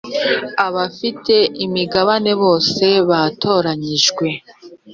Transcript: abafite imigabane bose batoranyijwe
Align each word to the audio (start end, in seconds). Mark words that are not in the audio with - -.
abafite 0.65 1.35
imigabane 1.65 2.31
bose 2.41 2.85
batoranyijwe 3.09 4.27